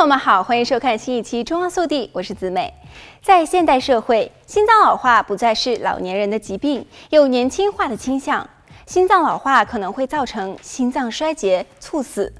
[0.00, 2.72] 朋友们好，欢迎收看新一期《中央速递》，我是子美。
[3.20, 8.48] 在现代社会，心脏老化不再是老年人的疾病，有年轻化的倾向。
[8.90, 12.32] 心脏老化可能会造成心脏衰竭、猝死。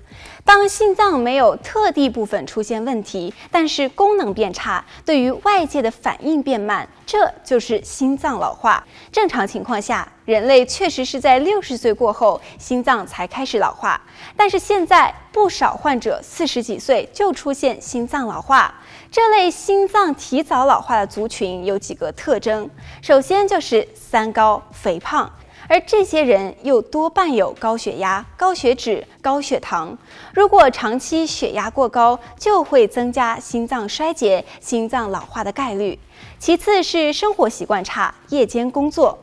[0.45, 8.85] 当心脏没有特定部分出现问题，但是功能变差，对于外界的反应变慢，这就是心脏老化。
[9.13, 14.01] 正常情况下，人类确实是在六十岁过后，心脏才开始老化。
[14.37, 18.75] 但是现在不少患者四十几岁就出现心脏老化。
[19.13, 22.69] 这类心脏提早老化的族群有几个特征，
[23.01, 25.31] 首先就是三高：肥胖。
[25.69, 29.97] 而这些人又多伴有高血压、高血脂、高血糖。
[30.35, 35.99] 如果长期血压过高，就会增加心脏衰竭、心脏老化的概率。
[36.39, 39.19] 其次是生活习惯差，夜间工作，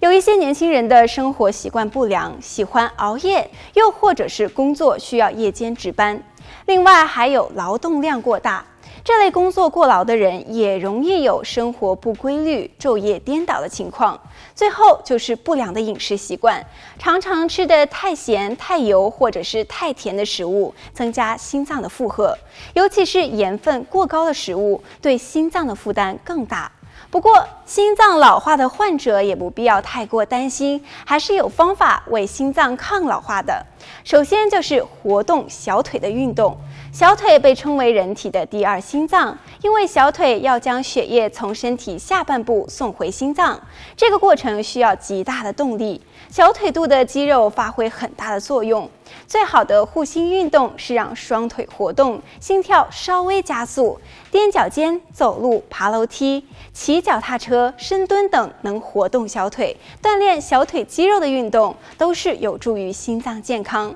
[0.00, 6.22] 有一些年轻人的生活习惯不良，喜欢熬夜，又或者是工作需要夜间值班。
[6.66, 8.64] 另外还有劳动量过大。
[9.04, 14.18] 这类工作过劳的人也容易有生活不规律、昼夜颠倒的情况。
[14.54, 16.64] 最后就是不良的饮食习惯，
[17.00, 22.38] 常常吃得太咸、太油或者是太甜的食物，增加心脏的负荷。
[22.74, 26.70] 尤其是盐分过高的食物，对心脏的负担更大。
[27.10, 33.66] 不过，心脏老化的患者也不必要太过担心，还是有方法为心脏抗老化的。
[34.04, 36.56] 首先就是活动小腿的运动。
[36.92, 43.58] 小腿被称为人体的第二心脏，因为小腿要将血液从身体下半部送回心脏，
[43.96, 48.86] 这个过程需要极大的动力，小腿肚的肌肉发挥很大的作用。
[49.26, 53.98] 最好的护心运动是让双腿活动，心跳稍微加速，
[54.30, 63.94] 踮脚尖、走路、爬楼梯、骑脚踏车、深蹲等能活动小腿、锻炼小腿肌肉的运动，都是有助于心脏健康。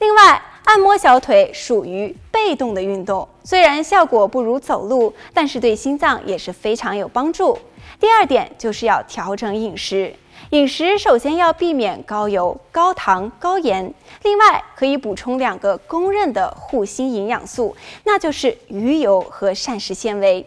[0.00, 7.56] 另外，按摩小腿属于被动的运动，虽然效果不如走路，但是对心脏也是非常有帮助。
[8.00, 10.12] 第二点就是要调整饮食，
[10.50, 13.92] 饮食首先要避免高油、高糖、高盐。
[14.22, 20.44] 另外，可以补充两个公认的护心营养素，那就是鱼油和膳食纤维。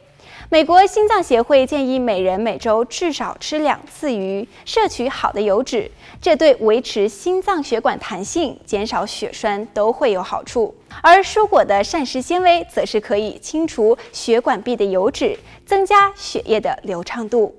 [0.50, 5.92] 美国心脏协会建议每人每周至少吃两次鱼，摄取好的油脂，
[6.22, 10.74] 这对维持心脏血管弹性、减少血栓都会有好处。
[11.02, 17.54] 而蔬果的膳食纤维则是可以清除血管壁的油脂，增加血液的流畅度。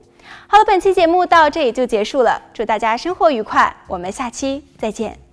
[0.47, 5.28] 好了，本期节目到这里就结束了，祝大家生活愉快，我们下期再见。